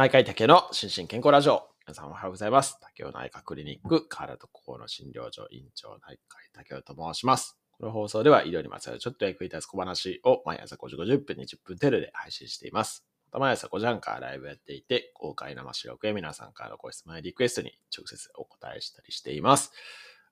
[0.00, 1.68] 内科医竹の心身健康ラジオ。
[1.86, 2.78] 皆さんおはようございます。
[2.80, 7.58] 竹雄内科クリニック、体と心の診療所院長内科医竹雄と申します。
[7.72, 13.04] この放送では医療にまつわるちょっと役に立つ小話を毎朝5時50分に10分程度で配信しています。
[13.26, 19.70] また毎朝5時半からライブやっていて、公開生収録や皆さんからのご質問やリクエストに直接お答えしたりしています。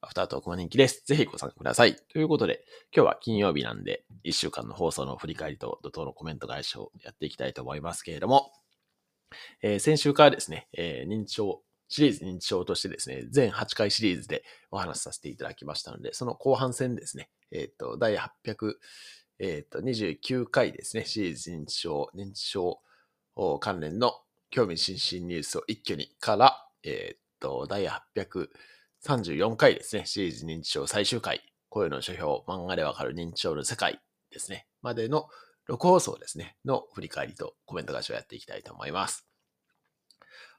[0.01, 1.03] アフタートークも人気です。
[1.05, 1.95] ぜひご参加ください。
[2.11, 2.65] ということで、
[2.97, 8.51] 今日は金曜日なんで、1週間の放送の振り返りと怒涛のコメント返しをやっていきたいと思いますけれども、
[9.63, 18.75] えー、先週からですね、えー、認知症、シリーズ認知症としてですね、全8回シリーズでお話しさせていただきましたので、その後半戦ですね、えっ、ー、と、第800、
[19.39, 22.81] えっ、と、29回ですね、シリーズ認知症、認知症
[23.61, 24.15] 関連の
[24.51, 35.29] 興味津々ニュースを一挙にから、えっ、と、第834回ですね、シリーズ認知症最終回、声の書評、漫画でわかる認知症の世界ですね、までの
[35.69, 39.29] 6放送ですね、の振り返りとコメント返しをやっていきたいと思います。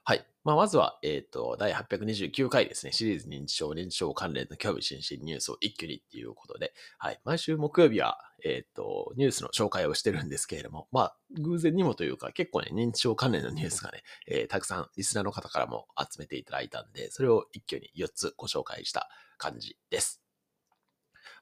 [0.02, 0.24] はい。
[0.44, 7.20] まあ、まずは、えっ、ー、と、第829回ですね、シリーズ認知症、認知症関連の興味津々ニュースを一挙にっていうことで、はい。
[7.24, 20.22] 毎週木曜日は、えっ、ー、と、ニュースの紹介をしてるんですけれども、まあ、偶然にもというか、結構ね、認知症関連のニュースがね、えー、たくさんリスナーの方からも集めていただいたんで、それを一挙に4つご紹介した感じです。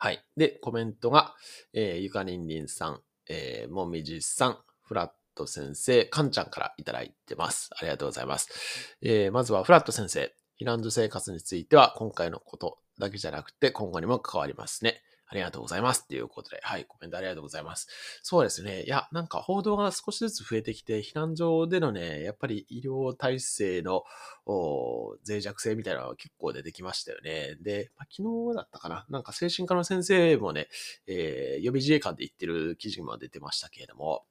[0.01, 0.25] はい。
[0.37, 1.35] で、コメントが、
[1.73, 7.71] えー、ゆかりんりんさん、えー、もみじさん、フラット先生、かんちゃんからいただいてます。
[7.79, 8.97] ありがとうございます。
[9.03, 15.03] えー、まずはフラット先生、避難所生活については今回のことだけじゃなくて今後にも関わりますね。
[15.29, 16.03] ありがとうございます。
[16.05, 17.89] っていうことで、はい、コメントありがとうございます。
[18.23, 18.85] そうですね。
[18.85, 24.05] いや、なんか報道が少しずつ増えてきて、避難所でのね、やっぱり医療体制の
[24.47, 27.57] 脆弱性みたいなのが結構出てきましたよね。
[27.61, 29.07] で、まあ、昨日だったかな。
[29.11, 30.69] なんか精神科の先生もね、
[31.07, 34.25] えー、予備自衛官で言ってる記事も出てましたけれども、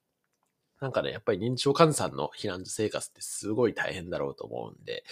[0.80, 5.04] なんかね、やっぱり認知症患者さんの避難所生活ってすごい大変だろうと思うんで、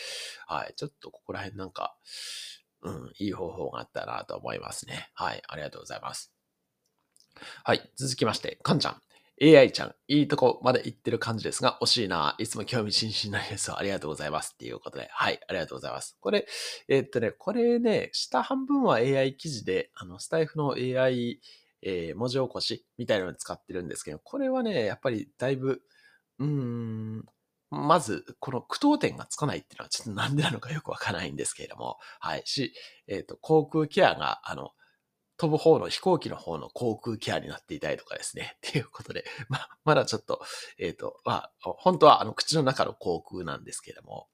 [0.46, 1.96] はい、ちょっとここら辺なんか、
[2.82, 5.10] うん、いい方法があったなと思いますね。
[5.14, 6.32] はい、ありがとうございます。
[7.64, 9.02] はい、続きまして、かんちゃん。
[9.42, 12.36] AI ちゃん、いいとこまで行ってる感じですが、惜しいな。
[12.38, 14.52] いつも興味津々なニュースをありがとうございます。
[14.54, 16.16] っていうことで、はい、ありがとうございます。
[16.22, 16.48] これ、
[16.88, 21.42] えー、っとね、これね、下半分は AI 記事で、あの、スタイフの AI、
[21.82, 25.82] えー、文字起こしみたいなのを使ってるんですけど、これはね、やっぱりだいぶ、
[26.40, 27.26] うーん、
[27.72, 32.44] まず、この句読点がつかないっていうのはちょっとなんでなのかよくわからないんですけれども、はい。
[32.46, 32.74] し、
[33.08, 34.72] えっ、ー、と、航空ケアが、あの、
[35.38, 38.58] 飛ぶ方の飛行機の方の航空ケアになっていたりとかですね。
[38.68, 40.42] っていうことで、ま、まだちょっと、
[40.78, 44.30] えっ、ー、と、まあ、本当はあの口の中の航空なんですけれども、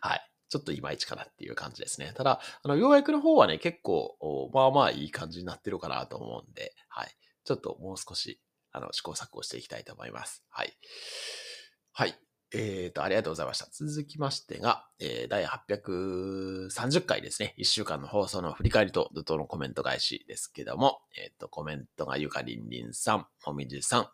[0.00, 0.30] はい。
[0.48, 2.12] ちょっといまいちかなっていう感じですね。
[2.14, 4.16] ただ、あの、要約の方はね、結構、
[4.54, 7.16] まあまあいい感じになってるかなと思うんで、はい。
[7.44, 8.40] ちょっともう少し、
[8.70, 10.44] あの、試行錯誤していきたいと思います。
[10.50, 10.76] はい。
[11.98, 12.14] はい。
[12.52, 13.68] えっ、ー、と、ありがとうございました。
[13.72, 17.54] 続きましてが、えー、第830回ですね。
[17.56, 24.08] 1週間の放送の振り返りと怒涛のコメント返しですけども、えっ、ー、と、コメントがゆかりんりんさん、もみじさん、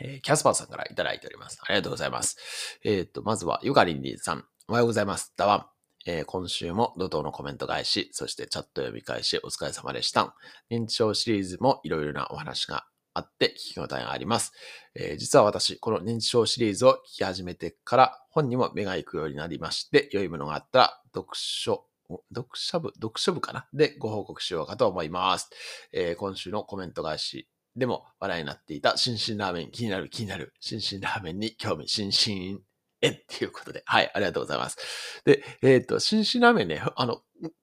[0.00, 1.60] えー、キャスパーさんからいただいております。
[1.62, 2.80] ありがとうございます。
[2.82, 5.32] えっ、と、まずはゆかりんりんさん、おはようございます。
[5.36, 5.66] だわん。
[6.10, 10.34] えー、今週も怒涛のコメント返し、そしてチャット読み返しお疲れ様でした。
[10.68, 14.52] 認知症シリーズもいろいろなお話があって聞き応えがあります。
[14.94, 21.86] えー、実は私、この認知症シリーズを聞き始めてから本にも目が行くようになりまして、良いものがあったら読書、
[22.34, 23.66] 読書部、読書部かな？
[23.72, 25.50] でご報告しようかと思います。
[25.92, 32.60] えー、今週のコメント返しでも話題になっていた新進ラーメン気になる気になる新進ラーメンに興味津々
[33.02, 34.78] えっていうことで、はい、ありがとうございます。
[35.24, 37.20] で、えっ、ー、と、新進ラーメンね、あの、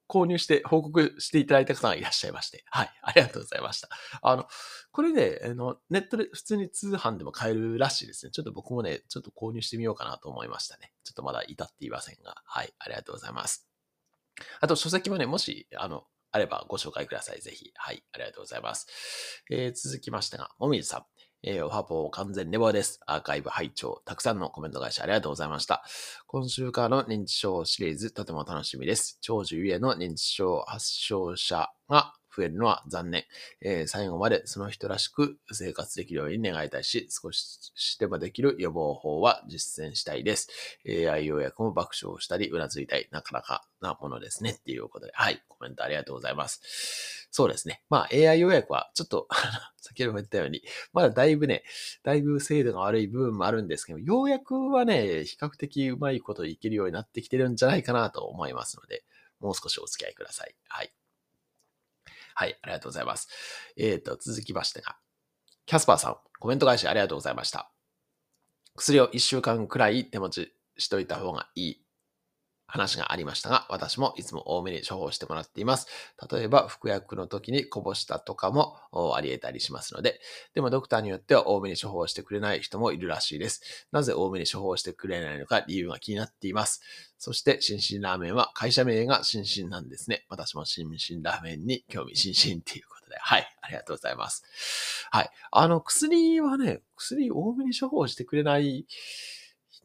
[0.07, 3.89] 購入して報告していただいた方がいらっしゃいまして、はい、ありがとうございました。
[4.21, 4.45] あの、
[4.93, 8.31] これね、あの、ネットで普通に通販でも買えるらしいですね。
[8.31, 10.93] ちょっと僕もね、ちょっと購入してみようかなと思いましたね。
[11.03, 13.67] ちょっとまだ至っていませんが、はい、ありがとうございます。
[14.61, 17.41] あと、書籍もね、もし、あの、あればご紹介ください。
[17.41, 17.71] ぜひ。
[17.75, 18.03] はい。
[18.11, 18.87] ありがとうございます。
[19.49, 21.05] えー、続きましてが、もみじさん。
[21.41, 23.01] えー、おはぽ完全寝坊です。
[23.05, 25.83] アーカイブ拝聴たくさんのコメント返しありがとうございました。
[26.25, 29.17] 今週からの認知症シリーズとても楽しみです。
[29.21, 33.25] 長寿ゆえの認知症発症者が増えるのは残念。
[33.61, 40.49] えー、最後までその人らしく生活できるように願いたいし、少ししてもできる予防法は実践したいです。
[40.87, 44.51] AI 要約も爆笑したり、うなずいたい、なかなかなものですね。
[44.51, 47.27] っていうことで、はい、コメントありがとうございます。
[47.31, 47.81] そうですね。
[47.89, 49.27] まあ AI 要約はちょっと
[49.81, 50.63] 先ほども言ったように、
[50.93, 51.63] まだだいぶね、
[52.03, 59.03] だいぶ精度が悪い部分もあるんですけど、要約はね、比較的うまいこといけるようになってきてるんじゃないかなと思いますので、
[59.39, 60.55] もう少しお付き合いください。
[60.67, 60.93] はい。
[62.35, 63.27] はい、ありがとうございます。
[63.77, 64.97] えっ、ー、と、続きましてが、
[65.65, 67.71] キャスパーさん、コメント返しありがとうございました。
[68.75, 71.82] 薬を1週間くらい手持ちしといた方がいい
[72.73, 75.85] 話がありましたが、私もいつも多めに処方してもらっています。
[76.31, 78.75] 例えば、服薬の時にこぼしたとかも
[79.15, 80.19] あり得たりしますので、
[80.55, 83.87] でもドクターによっては多めに処方してくれない人もいるらしいです。
[83.91, 86.81] なぜ多めに処方してくれないのか理由が気になっています。
[87.19, 90.25] そして、新進ラーメンは会社名が新進なんですね。
[90.27, 93.17] 私も新進ラーメンに興味津々っていうことで。
[93.19, 93.47] はい。
[93.61, 94.43] ありがとうございます。
[95.11, 95.29] はい。
[95.51, 98.87] あの、薬はね、薬多めに処方してくれない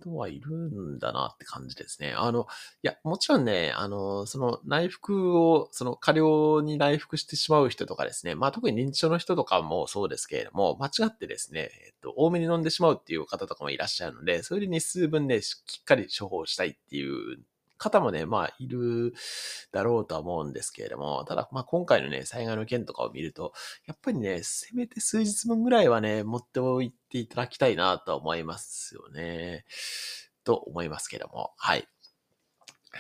[0.01, 2.15] 人はいるんだなって感じですね。
[2.17, 2.47] あの、
[2.83, 17.39] いや、もちろんね、あの、その内服を、その過量に内服してしまう人とかですね、まあ特に認知症の人とかもそうですけれども、間違ってですね、えっと、多めに飲んでしまうっていう方とかもいらっしゃるので、それで日数分ね、しっかり処方したいっていう
[17.79, 19.15] 方もね、まあ、いる
[19.73, 23.53] だろうとは思うんですけれども、ただ、まあ、今回のね、災害の件とかを見ると、
[23.87, 29.65] やっぱりね、せめて数日分ぐらいはね、持っておいていただきたいなと思いますよね。
[30.45, 31.89] と思いますけども、はい。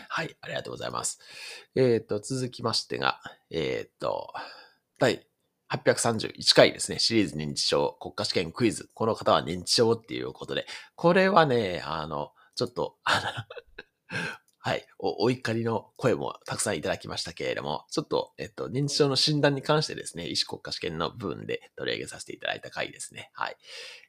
[0.09, 1.19] はい、ありがとうございます。
[1.75, 3.21] えっ、と、続きましてが、
[3.51, 4.33] えっ、ー、と、
[4.99, 5.27] 第
[5.71, 8.89] 831回ですね、シリーズ認知症国家試験クイズ。
[8.95, 13.21] この方は認知症っていうことで、これはね、あの、ちょっと、あ
[14.11, 14.19] の
[14.69, 23.31] はい、お、お怒りの声もたくさんいただきましたけれども、ちょっと、えっと、認知症の診断に関してですね、医師国家試験の部分で取り上げさせていただいた回ですね。
[23.33, 23.57] はい。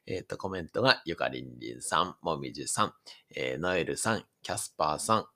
[0.06, 2.92] えっと、コメントが、ゆかりんりんさん、もみじさん、
[3.34, 5.26] えー、ノエルさん、キャスパーさん、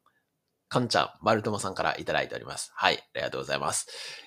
[0.69, 2.71] かんちゃん、マルトモさんからいただいております。
[2.75, 3.87] はい、ありがとうございます。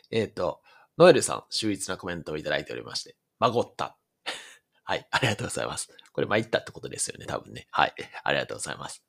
[0.09, 0.61] えっ、と、
[0.97, 3.99] ノエルさん、秀逸なコメントをいただいておりまして、まごった。
[4.83, 5.95] はい、ありがとうございます。
[6.11, 7.67] これ、まいったってことですよね、多分ね。
[7.69, 9.06] はい、ありがとうございます。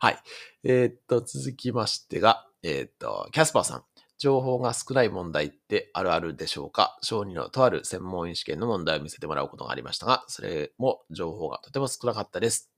[0.00, 0.18] はい。
[0.64, 3.84] えー、っと、続きましてが、えー、っと、キャスパーさん。
[4.20, 6.98] 情報が少ない問題ってあるあるでしょうか？
[7.02, 12.68] 小児のとある専門医試験の問題を見せてもらうことがありましたが、それも情報がとても少なかったです。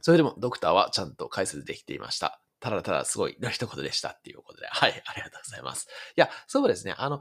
[0.00, 2.40] それでもドクターはちゃんと解説できていました。
[2.58, 4.66] ただただすごいの一言でしたっていうことで。
[4.66, 5.86] はい、ありがとうございます。
[6.16, 6.96] いや、そうですね。
[6.98, 7.20] あの、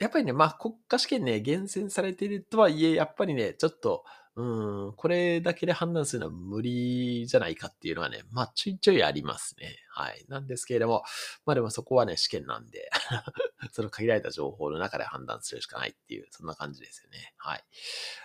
[0.00, 4.04] やっぱりね、まあ国家試験ね、厳選されているとはいえ、やっぱりね、ちょっと、
[4.36, 9.76] うん、これだけで判断するのは無理じゃないかっていうのはね、まあちょいちょいありますね。
[9.90, 10.24] はい。
[10.28, 11.04] なんですけれども、
[11.46, 12.90] まあでもそこはね、試験なんで
[13.70, 17.32] その限られた情報の中で判断するしかないっていう、そんな感じですよね。
[17.36, 17.64] はい。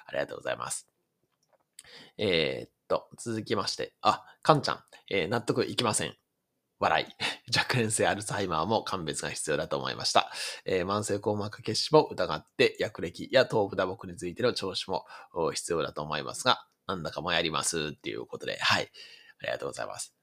[0.07, 0.87] ありがとうございます。
[2.17, 6.17] えー、っと、続きまして、あ、かんちゃん、えー、納得いきません。
[6.79, 7.05] 笑い。
[7.55, 10.31] 若年性アルツハイマーも鑑別が必要だと思いました。
[10.65, 15.05] えー、慢性硬膜血腫も疑って、薬歴や頭部打撲についての聴取も
[15.53, 18.91] 必要だと思いますが、なんだかもやりますっていうことで、はい。
[19.41, 20.15] ありがとうございます。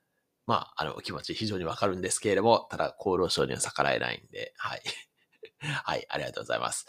[0.47, 4.83] まあ、あの、お気持ち非常にわかるんですけれども、ただ、厚労省には逆らえないんで、はい。
[5.85, 6.87] はい、ありがとうございます。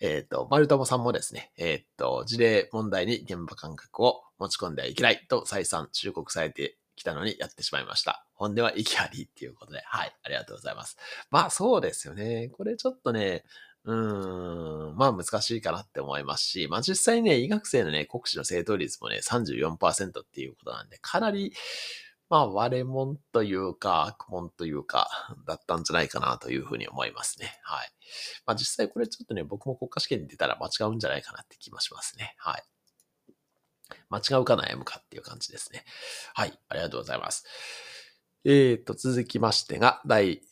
[0.00, 8.26] えっ、ー、と、丸友さんもですね、えっ、ー、と、事例問題に現場感覚を持ち込んではいけないと再三忠告されて来たのにやってしまいました。
[8.34, 10.98] 本音は息ありっていうことで、はい、ありがとうございます。
[11.30, 12.50] まあそうですよね。
[12.52, 13.42] これちょっとね、
[13.84, 21.54] うーん、まあ難しいかなって思いますし、まあ実際ね、医学生のね、国試の正答率もね、34%っていうことなんで、かなり、
[22.28, 25.08] まあ割れもんというか、悪もんというか、
[25.46, 27.58] だったんじゃないかなというふうに思いますね。
[27.62, 27.90] はい。
[28.44, 32.34] まあ実際これちょっとね、僕も国家試験に出たら間違うんじゃないかなって気もしますね。
[32.36, 32.62] はい。
[34.08, 35.84] 間違うか悩むかっていう感じですね。
[36.34, 37.44] はい、ありがとうございます。
[38.44, 40.42] えーと、続きましてが、第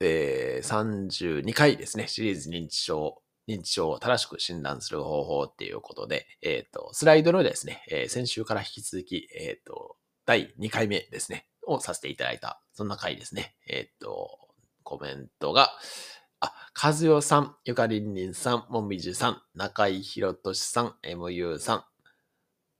[0.00, 13.54] 832回ですね、シリーズ認知症認知症を正しく診断する方法っていうことで、えっ、ー、と、スライドのですね、えー、先週から引き続き、えっ、ー、と、第2回目ですね、をさせていただいた、そんな回ですね。
[13.68, 14.38] えっ、と、
[14.82, 15.70] コメントが、
[16.40, 21.84] あ、和代さん、ゆかりんりんさん、もみじさん、中井ひろとしさん、MU さん、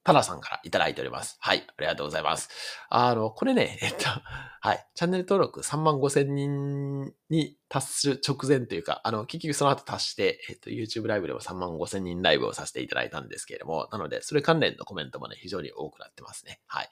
[0.04, 1.38] タナさんからいただいております。
[1.40, 2.50] はい、ありがとうございます。
[2.90, 4.04] あの、これね、えっと、
[4.60, 16.60] はい、チャンネル登録3万5千人に達する直前というか、あの、結局その後達して、えっと、YouTube ライブでも3万5千人ライブをさせていただいたんですけれども、なので、それ関連のコメントもね、非常に多くなってますね。
[16.66, 16.88] はい。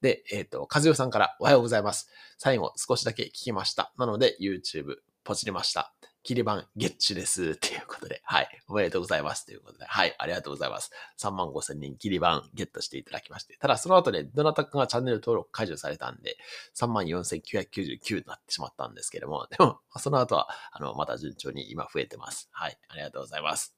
[0.00, 2.08] で、えっと、和代さんからおはようございます。
[2.38, 3.92] 最後、少しだけ聞きました。
[3.98, 5.92] なので、YouTube、ポチりました。
[6.24, 7.50] キリバンゲッチです。
[7.50, 8.48] っていうことで、はい。
[8.66, 9.44] おめでとうございます。
[9.44, 10.14] ということで、はい。
[10.16, 10.90] ありがとうございます。
[11.20, 13.58] 3万5千人キリバンゲットしていただきまして。
[13.58, 16.38] ただ、その後で、どなたかがチャンネル登録解除されたんで、
[16.76, 22.48] 3万4999になってしまったんですけども、でも、その後は、あの、また順調に今増えてます。
[22.52, 22.78] はい。
[22.88, 23.76] ありがとうございます。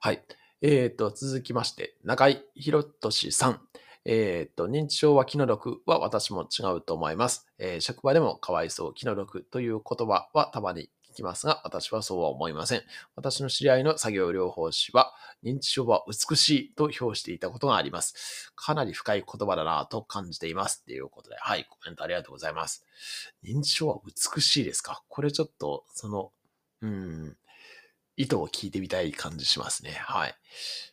[0.00, 0.24] はい。
[0.60, 3.60] え、ー、と、続きまして、中井博俊さん。
[4.04, 7.46] えっ、と、認知症は気の毒は私も違うと思います。
[7.58, 12.82] えー、職場でもかわいそう、気の毒という言葉はたまに聞きますが、私はそうは思いません。
[13.14, 15.12] 私の知り合いの作業療法士は、
[15.44, 18.52] 認知症は美しいと評していたことがあります。
[18.56, 20.80] かなり深い言葉だなと感じています。
[20.82, 22.84] っていうことで、はい、コメントありがとうございます。
[23.44, 25.02] 認知症は美しいですか？
[25.08, 26.32] これちょっと、その、
[26.80, 27.36] うん、
[28.16, 29.92] 意図を聞いてみたい感じしますね。
[29.92, 30.34] はい。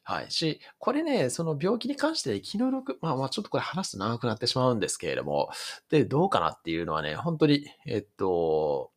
[0.04, 0.32] はい。
[0.32, 5.50] し、これね、その病気に関して気の毒、まあまあちょっとこれ話すと長くなってしまうんですけれども、
[5.90, 8.92] で、どうかなっていうのはね、本当に、えっと、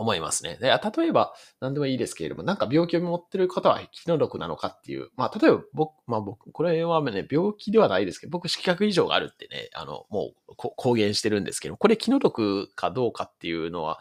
[0.00, 0.56] 思いますね。
[0.60, 5.10] で、例えば、何でもいいですけれども、なんか病気を持ってる方は気の毒なのかっていう。
[5.16, 14.00] まあ、例えば僕、まあ僕、これはね、病気ではないですけど、僕、色覚異常があるってね、あの、もう公言してるんですけど、これ気の毒かどうかっていうのは、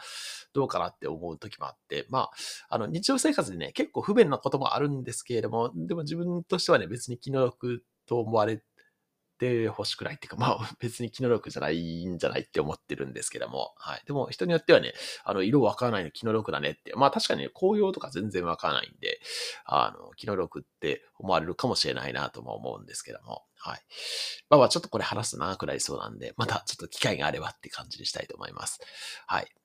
[0.60, 2.32] どうかなって思う時もあって、まあ、
[2.70, 8.62] あの、日常生活でね、結構不便なこともあるんですけれども、でも自分としてはね、別に気の毒と思われ
[9.40, 14.02] て欲しくないっていうか、まあ 別に気の毒じゃないんじゃないって思ってるんですけども、はい。
[14.06, 19.20] でも人によってはね、あの、色わからないの気の毒だねって、まあ確かにね、紅葉とか全然わからないんで、
[19.66, 23.82] あの、気の毒って思われるかもしれないなとも思うんですけども、はい。
[24.50, 28.80] まあまあちょっとこれ話すと長くなりそうなんで、またちょっと機会があればって感じにしたいと思います。
[29.28, 29.59] はい。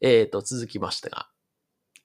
[0.00, 1.28] えーと、続きましてが、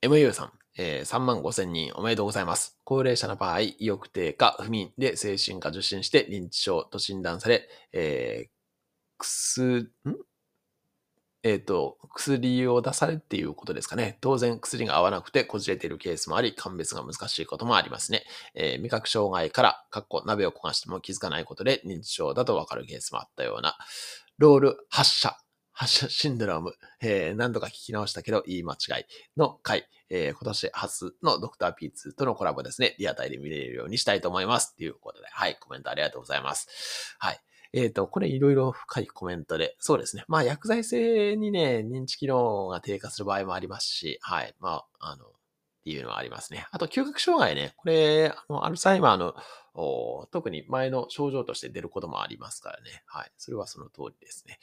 [0.01, 2.77] MU さん、えー、3万5千人おめでとうございます。
[2.83, 8.49] 高齢者の場合、意欲低下、不眠で精神科受診して認知症と診断され、えー、
[9.17, 9.89] くす、ん？
[11.43, 14.17] えっ、ー、と、薬を出されっていうことですかね。
[14.19, 18.23] 当然、薬が合わなくてこじれているケースもあり、鑑別が難しいこともありますね。
[18.55, 23.77] えー、味覚障害から、かっこ鍋を焦がしても気づかないことで認知症だとわかるケースもあったような、
[24.37, 25.37] ロール発射
[25.79, 29.05] 発射シンドローム、えー、何度か聞き直したけど言い間違い
[29.37, 34.75] の回、えー、今年初のドクター P2 とのコラボですね、リアタイで見れるようにしたいと思います。
[34.75, 37.15] ということで、はい、コメントありがとうございます。
[37.17, 37.39] はい。
[37.71, 40.25] えっ、ー、と、これいろいろ深いコメントで、そうですね。
[40.27, 44.53] まあ、薬剤性にね、認知機能が低下する場合もありますし、はい。
[44.59, 45.29] まあ、あの、っ
[45.85, 46.67] ていうのはありますね。
[46.71, 47.73] あと、嗅覚障害ね。
[47.77, 49.33] これ、あの、アルツハイマーの、
[50.31, 53.03] 特に前の症状として出ることもありますからね。
[53.05, 53.31] はい。
[53.37, 54.59] それはその通りですね。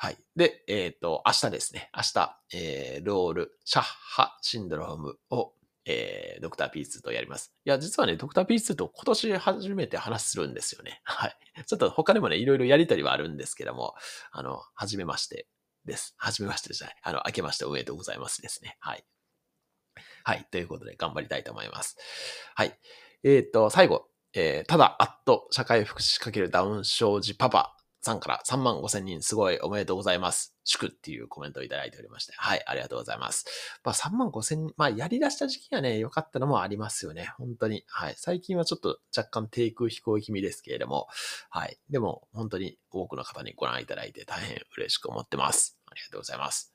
[0.00, 0.16] はい。
[0.36, 1.90] で、えっ、ー、と、明日ですね。
[1.92, 5.52] 明日、えー、ロール、シャッハシンドロームを、
[5.86, 7.52] えー、ドクター P2 とやります。
[7.64, 11.00] いや、実はね、ドクター P2 と今年初めて話するんですよね。
[11.04, 11.36] はい。
[11.66, 13.96] ちょっと他にもね、いろいろやりとりはあるんですけども、
[14.30, 15.48] あの、初めまして
[15.84, 16.14] です。
[16.16, 16.96] 初めましてじゃない。
[17.02, 18.76] あの、明けましておめでとうございますですね。
[18.78, 19.04] はい。
[20.22, 20.46] はい。
[20.52, 21.96] ということで、頑張りたいと思います。
[22.54, 22.78] はい。
[23.24, 27.74] えっ、ー、と、最後、えー、ただ、あっと、社会福祉×ダウン症児パパ
[28.08, 30.54] さんから3万5千人すごいおめでとうございます。
[30.64, 32.32] 祝っていうコメントをいただいておりまして。
[32.36, 33.44] はい、ありがとうございます。
[33.84, 37.30] まあ3万5千人、まあやり出した時期がね、良かったのもありますよね。
[37.36, 37.84] 本当に。
[37.86, 38.14] はい。
[38.16, 41.06] 最近はちょっと若干低空飛行気味ですけれども、
[41.50, 41.78] はい。
[41.90, 45.78] でも本当に多くの方にご覧いただいて大変嬉しく思ってます。
[45.90, 46.72] ありがとうございます。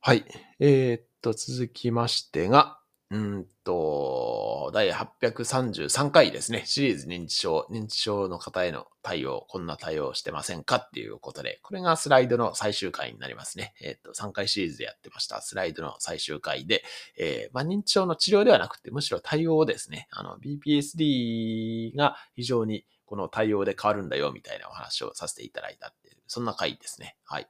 [0.00, 0.24] はい。
[0.60, 2.78] えー、っと、続きましてが、
[3.10, 6.64] うんと、第833回ですね。
[6.66, 10.76] シリーズ認知症、認知症の方への対応、こんな対応してませんか？
[10.76, 13.72] っていうことで、これがスライドの最終回になりますね。
[13.80, 15.40] えっ、と、3回シリーズでやってました。
[15.40, 16.84] スライドの最終回で、
[17.18, 20.06] えー、まあ、認知症の治療ではなくて、むしろ対応ですね。
[20.10, 27.16] あの、BPSD が非常にこの対応で変わるんだよ、みたいなお話をさせていただいたっていう、そんな回ですね。
[27.24, 27.48] はい。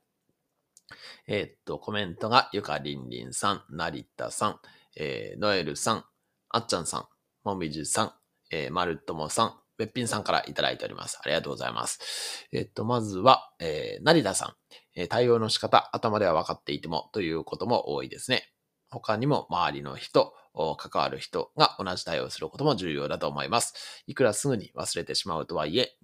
[1.26, 4.60] えー、っと、コメントがゆかりんりんさん、成田さん、
[5.00, 6.04] えー、ノエルさん、
[6.50, 7.06] あっちゃんさん、
[7.44, 8.12] もみじさん、
[8.50, 11.20] えー、まるともさん、べっぴんさんからいただいております。
[11.22, 12.48] ありがとうございます。
[12.52, 14.54] えっと、まずは、えー、成田さん、
[15.00, 18.50] えー、対応の仕方、頭では分かっていてもということも多いですね。
[18.90, 24.02] 他にも周りの人、関わる人が同じ対応することも重要だと思います。
[24.06, 25.96] いくらすぐに忘れてしまうとはいえ、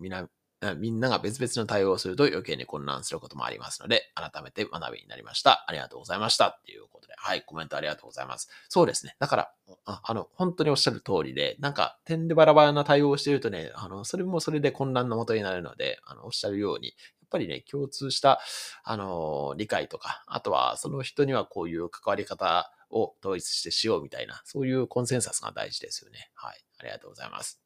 [0.74, 5.64] みんなが別々の対応をすると余計に混乱することもありますので、改めて学びになりました。
[5.68, 6.48] ありがとうございました。
[6.48, 8.48] っていうことで、はい、コメントありがとうございます。
[8.68, 9.16] そうですね。
[9.18, 9.52] だから、
[9.84, 16.92] ああの、本当におっしゃる通りで、なんか、点でバラバラな対応をしているとね、あの、それもそれで混乱のもとになるので、あの、おっしゃるように、や
[17.26, 18.40] っぱりね、共通した、
[18.84, 26.30] あの、理解とか、あとは、その人にはこういう関わり方を統一してしようみたいな、そういうコンセンサスが大事ですよね。
[26.34, 26.64] はい。
[26.78, 27.60] ありがとうございます。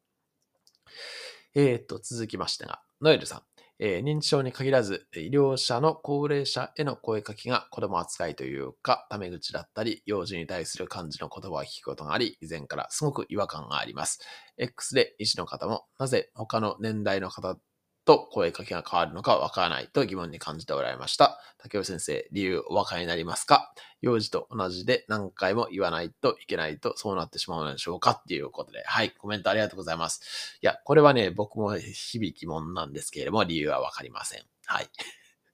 [1.55, 3.41] えー、っと、続きましてが、ノエルさん。
[3.81, 14.19] えー、認知症に限らず、医療者の高齢者への声かけが子供扱いというか、タメ口だったり、幼児に対する感じの言葉を聞くことがあり、以前からすごく違和感があります。
[14.57, 17.57] X で医師の方も、なぜ他の年代の方
[18.05, 21.39] と声かけが変わるのかわからないと疑問に感じておられました。
[21.57, 23.73] 竹尾先生、理由お分かりになりますか？
[24.01, 28.11] 幼児と同じで何回も言わないといけないとそうなってしまうのでしょうか？
[28.11, 28.83] っていうことで。
[28.85, 30.57] はい、コメントありがとうございます。
[30.61, 34.43] いや、これはね、僕も日々疑問なんですけれども、理由はわかりません。
[34.65, 34.89] はい。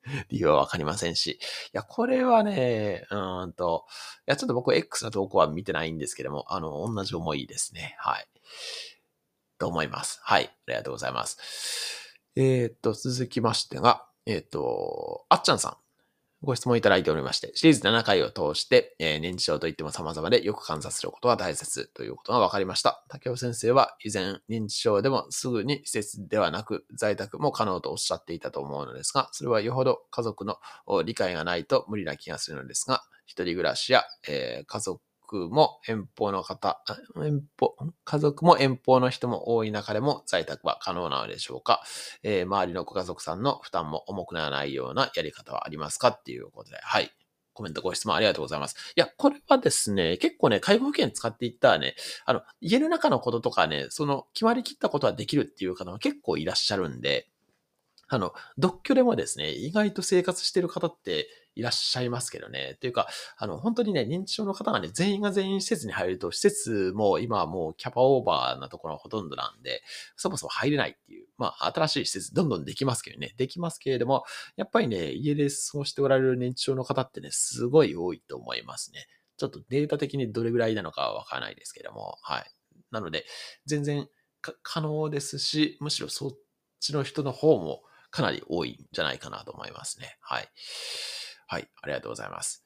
[0.30, 1.32] 理由はわかりませんし。
[1.32, 1.40] い
[1.74, 3.86] や、これはね、うんと、
[4.28, 7.96] いや、ちょっと僕 X の投稿は見てないんですけども、あの、同じ思いですね。
[7.98, 8.28] はい。
[9.58, 10.20] と思います。
[10.22, 10.46] はい。
[10.46, 12.05] ありがとうございます。
[12.36, 15.78] えー、っと、続きましてが、えー、っと、あっちゃんさん。
[16.46, 23.04] ご質問いただいておりまして、シリーズ7回を通して、えー、認知症といっても様々でよく観察することが大切ということが分かりました。
[23.10, 30.58] 竹尾先生は以前、認知症でもすぐに施設ではなく在宅も可能とおっしゃっていたと思うのですが、それはよほど家族の
[31.04, 35.02] 理解がないと無理な気がするのですが、一人暮らしや、えー、家族
[35.50, 36.84] も遠方の方、
[37.16, 41.84] 遠方、家族も遠方の人も多い中でも在宅は可能なのでしょうか、
[42.22, 46.10] えー、周りのご家族さんの負担も重くならないようなやり方はありますか？
[46.10, 47.12] っていうことで、はい。
[47.54, 48.76] コメントご質問ありがとうございます。
[48.98, 57.30] いや、これはですね、結構ね、介護保険使っていったらね、あの、家の中のこととかね、その決まりきったことはできるっていう方も結構いらっしゃるんで、
[58.10, 62.78] あの、独居でもですね、意外と生活してる方っていらっしゃいますけどね。
[62.82, 63.08] というか、
[63.38, 69.82] あの、本当にね、認知症の方がね、全員が全員施設に入ると、施設も今はもうキャパオーバーなところがほとんどなんで、
[70.18, 74.26] そもそも入れないっていう、まあ、新しい施設どんどんできますけどね、できますけれども、
[74.58, 79.08] やっぱりね、家で過ごしておられる認知症の方ってね、すごい多いと思いますね。
[79.38, 82.52] ちょっとデータ的にどれぐらいなのかはわからないですけども、はい。
[82.92, 83.26] なので、
[83.66, 84.08] 全然
[84.62, 86.32] 可能ですし、むしろそっ
[86.80, 87.82] ちの人の方も、
[88.16, 90.18] かなり多いんじゃないかなと思いますね。
[90.22, 90.48] はい。
[91.48, 92.64] はい、ありがとうございます。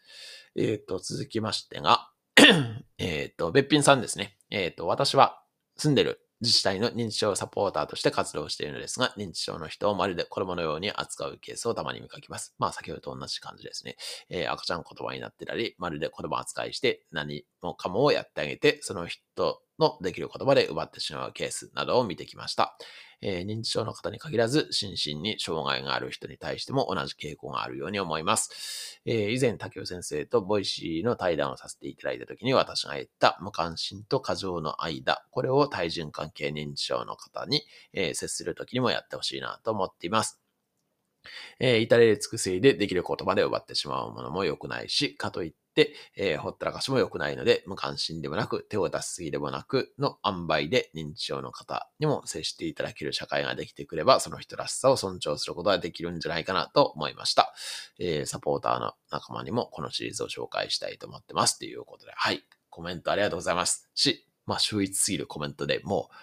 [0.56, 2.12] えっ、ー、と、続きましてが、
[2.98, 4.38] えっと、べっぴんさんですね。
[4.50, 5.42] えっ、ー、と、私は
[5.78, 12.56] 住んでる自治体の認知症サポーターとして活動しているのですが、認知症の人をまるで子供のように扱うケースをたまに見かけます。
[12.58, 13.98] まあ、先ほどと同じ感じですね。
[14.30, 22.78] えー、赤ちゃん言葉になってたり、まるで子供扱いして何もかもをやってあげて、その人のできる言葉で奪ってしまうケースなどを見てきました。
[23.22, 29.02] えー、認知症の方に限らず、心身に障害がある人に対しても同じ傾向があるように思います。
[29.06, 40.40] えー、以前、竹尾先生と Voicy の対談をさせていただいたときに私が言った無関心と過剰の間、これを対人関係認知症の方に、えー、接するときにもやってほしいなと思っています。
[41.60, 57.54] えー、至れり尽くせりでできることまで奪ってしまうものも良くないし、かといってて、えー、ほったらかしも良くないので、無関心でもなく、手を出しすぎでもなく、の塩梅で認知症の方にも接していただける社会ができてくれば、その人らしさを尊重することができるんじゃないかなと思いました。
[58.00, 61.58] えー、サポーターの仲間にもこのシリーズを紹介したいと思ってます。
[61.58, 62.44] ということで、はい。
[62.70, 63.90] コメントありがとうございます。
[63.94, 66.16] し、まあ、秀逸すぎるコメントでもう、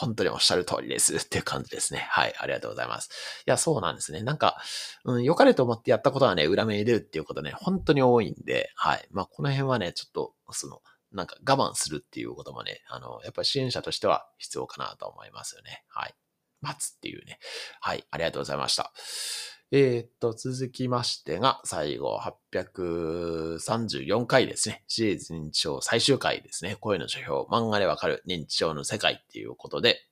[0.00, 2.06] 本当におっしゃる通りですっていう感じですね。
[2.08, 3.10] はい、ありがとうございます。
[3.44, 4.22] いや、そうなんですね。
[4.22, 4.56] なんか、
[5.04, 9.08] うん、良かれと思ってやったことはね、裏目に出るっていうことね、本当に多いんで、はい。
[9.10, 15.82] まあ、この辺はね、ちょっと、その、なんか我慢するっていうこともね、あの、やっぱり支援者としては必要かなと思いますよね。
[15.88, 16.14] はい。
[16.60, 17.40] 待つっていうね。
[17.80, 18.92] はい、ありがとうございました。
[19.70, 22.18] えー、っと、続きましてが、最後、
[22.52, 24.82] 834回ですね。
[24.88, 26.76] シリーズ認知症最終回ですね。
[26.80, 30.08] 声の書評、漫画でわかる認知症の世界っていうことで、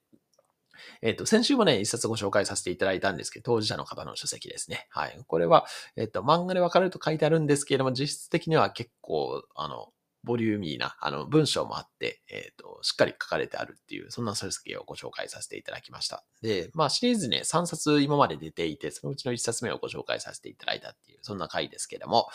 [1.01, 4.85] えっ、と、先週もね、一冊ご紹介させていただいたんですけど、当事者の方の書籍ですね。
[4.91, 5.19] はい。
[5.25, 5.65] これは、
[5.95, 9.91] えっ、と、漫画でわかると書いてあるんですけれども、実質的には結構、あの、
[10.27, 16.23] ボリューミーな、あの、文章もあって、えっ、ー、と、しっかり書かれてあるっていう、そんな書籍をご紹介させていただきました。
[16.41, 22.27] で、まあ、シリーズね、3冊今まで出ていて、そのうちの1冊目をご紹介させていただいたっていう、そんな回ですけども、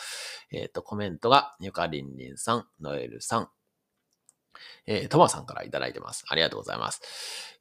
[0.51, 3.49] えっ、ー、と、コメントが、ゆかりんりんさん、ノエルさん、
[4.85, 6.25] えー、トマさんからいただいてます。
[6.27, 7.01] ありがとうございます。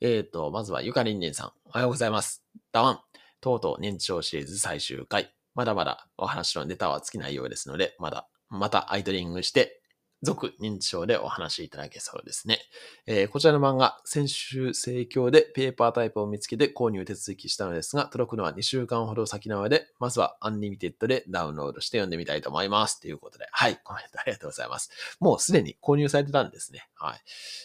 [0.01, 2.45] えっ、ー、と、まずはゆかりんりんさん、おはようございます。
[2.73, 3.01] ダワン、
[3.40, 5.33] とうとう認知症シリーズ最終回。
[5.55, 9.82] まだまだお話のネタは尽きないようですので、まだ、またアイドリングして
[10.23, 12.61] 続認知症でお話しいただけそうですね。
[13.07, 23.01] えー、こちらの漫画、先週盛況でペーパータイプを見つけて購入手続きしたのですが、届くのは2週間ほど先なので、まずは Unlimited でダウンロードして読んでみたいと思います。
[23.01, 24.91] ということで、はい、コメントありがとうございます。
[25.19, 26.89] もうすでに購入されてたんですね。
[26.95, 27.21] はい。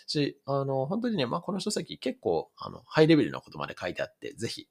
[0.07, 4.67] し、あの、本当にね、まあ、この書籍結構、あの、ハイレベルなことまで書いてあって、ぜひ、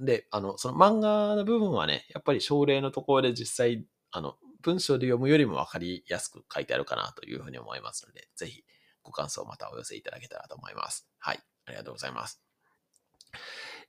[0.00, 8.64] で、あの、その漫画の部分はね、やっぱり症例のところで実際、あの、文章で読むよりもわかりやすく書いてあるかなというふうに思いますので、ぜひ
[9.02, 11.08] ご感想をまたお寄せいただけたらと思います。
[11.18, 11.40] はい。
[11.66, 12.42] ありがとうございます。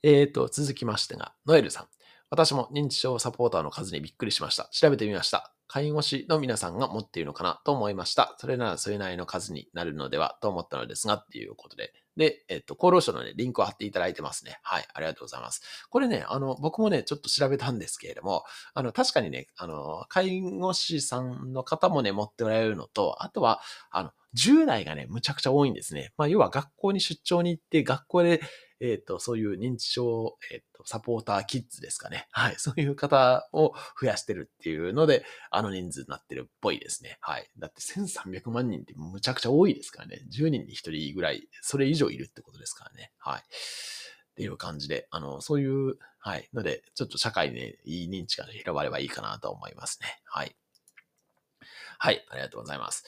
[0.03, 1.87] えーと、続きましてが、ノエルさん。
[2.29, 4.69] 私も認知症サポーターの数にびっくりしました。
[4.71, 5.53] 調べてみました。
[5.67, 8.35] 介護士の皆さんが持っているのかなと思いました。
[8.37, 11.93] それならそれなりの数になるのではと思ったのですがっていうことで。
[12.19, 14.59] で、えっと、厚労省のね、リンクを貼っていただいてますね。
[14.61, 15.61] はい、ありがとうございます。
[15.89, 26.11] これね、あの、僕もね、ちょっと調べたんですけれども、あの、確かにね、あの、介護士さんの方もね、持っておられるのと、あとは、あの、10代がね、むちゃくちゃ多いんですね。
[26.17, 28.41] まあ、要は学校に出張に行って、学校で、
[28.81, 32.27] えっ、と、そういう認知症、えっ、と、サポーターキッズですかね。
[32.31, 32.55] はい。
[32.59, 37.17] そういう方を増やしてるっていうので、あの人数になってるっぽいですね。
[37.21, 37.49] はい。
[37.57, 40.25] だって1300万人ってむちゃくちゃ多いですからね。
[40.29, 43.11] 10人に1人ぐらい、それ以上いるってことですからね。
[43.17, 43.41] はい。
[43.41, 46.49] っていう感じで、あの、そういう、はい。
[46.53, 50.21] ので、ちょっと社会にね、いい認知が広がればいいかなと思いますね。
[50.25, 50.55] はい。
[51.97, 52.25] はい。
[52.29, 53.03] ありがとうございます。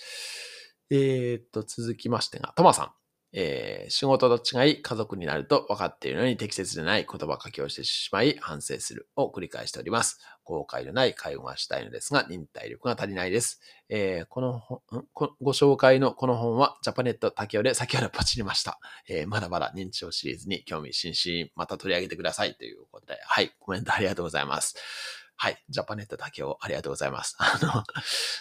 [0.89, 3.00] えー、っと、続きましてが、トマさん。
[3.33, 10.19] えー、仕事と違い家族になると分かっているのに適切でない言葉書きをしてしまい反省するを繰り返しております。
[10.43, 13.61] 後悔のない介護がしたいのですが忍耐力が足りないです。
[13.89, 14.61] えー、この
[15.13, 24.75] こご紹介のこの本はジャパネット竹雄で先ほどポチりました、えー、まだまだ認知症シリーズに興味津々また取り上げてくださいということで、はい、コメントありがとうございます。
[25.43, 25.63] はい。
[25.69, 27.35] ジャパネット竹雄、ありがとうございます。
[27.39, 27.83] あの、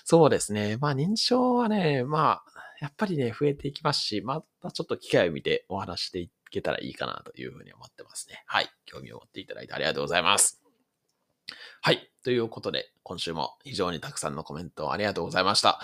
[0.04, 0.76] そうですね。
[0.76, 2.49] まあ、認知症はね、まあ、
[2.80, 8.42] やっぱりね、増えていきますし、またちょっと機会を見てお話していけたらいいかなというふうに思ってますね。
[8.46, 8.70] はい。
[8.86, 10.62] 興味を持っていただいてありがとうございます。
[11.82, 12.10] はい。
[12.24, 15.80] ということで、今週も非常にたくさんのコメントありがとうございました。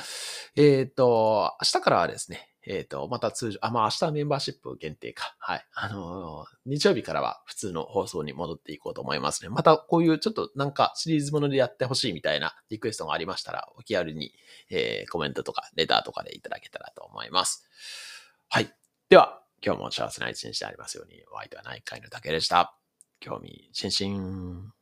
[0.57, 5.37] えっ、ー、と、明日からはですね、えっ、ー、と、また通常、あ、まあ明日はメンバーシップ限定か。
[5.39, 5.67] はい。
[5.73, 9.49] あのー、日曜日からは普通の放送に戻っていこうと思いますね。
[9.49, 14.33] またこういうちょっとなんかシリーズものでやってほしいみたいなリクエストがありましたら、お気軽に、
[14.71, 17.69] えー、コメントとかレターとかでいただけたらと思います。
[18.49, 18.73] はい。
[19.09, 22.77] では、今日も幸せな一日でありますように、お相手は内科医の竹でした。
[23.21, 24.76] 興味津々。